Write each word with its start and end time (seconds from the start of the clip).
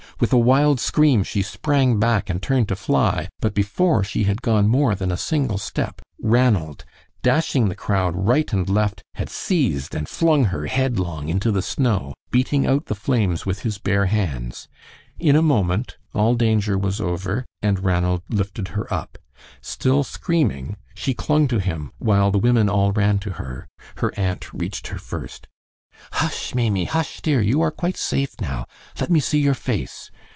With 0.19 0.33
a 0.33 0.37
wild 0.37 0.79
scream 0.79 1.23
she 1.23 1.41
sprang 1.41 1.97
back 1.99 2.29
and 2.29 2.39
turned 2.43 2.67
to 2.67 2.75
fly, 2.75 3.27
but 3.39 3.55
before 3.55 4.03
she 4.03 4.25
had 4.25 4.43
gone 4.43 4.67
more 4.67 4.93
than 4.93 5.11
a 5.11 5.17
single 5.17 5.57
step 5.57 5.99
Ranald, 6.21 6.85
dashing 7.23 7.69
the 7.69 7.75
crowd 7.75 8.13
right 8.15 8.53
and 8.53 8.69
left, 8.69 9.03
had 9.15 9.31
seized 9.31 9.95
and 9.95 10.07
flung 10.07 10.45
her 10.53 10.67
headlong 10.67 11.27
into 11.27 11.51
the 11.51 11.63
snow, 11.63 12.13
beating 12.29 12.67
out 12.67 12.85
the 12.85 12.93
flames 12.93 13.47
with 13.47 13.61
his 13.63 13.79
bare 13.79 14.05
hands. 14.05 14.67
In 15.17 15.35
a 15.35 15.41
moment 15.41 15.97
all 16.13 16.35
danger 16.35 16.77
was 16.77 17.01
over, 17.01 17.43
and 17.63 17.83
Ranald 17.83 18.21
lifted 18.29 18.67
her 18.69 18.93
up. 18.93 19.17
Still 19.59 20.03
screaming, 20.03 20.77
she 20.93 21.15
clung 21.15 21.47
to 21.47 21.57
him, 21.57 21.93
while 21.97 22.29
the 22.29 22.37
women 22.37 22.69
all 22.69 22.91
ran 22.91 23.17
to 23.19 23.31
her. 23.31 23.67
Her 23.95 24.13
aunt 24.19 24.53
reached 24.53 24.89
her 24.89 24.99
first. 24.99 25.47
"Hush, 26.13 26.55
Maimie; 26.55 26.85
hush, 26.85 27.21
dear. 27.21 27.41
You 27.41 27.61
are 27.61 27.69
quite 27.69 27.95
safe 27.95 28.33
now. 28.41 28.65
Let 28.99 29.11
me 29.11 29.19
see 29.19 29.37
your 29.39 29.53
face. 29.53 30.09